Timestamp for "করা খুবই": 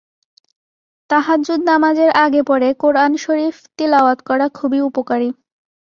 4.25-4.79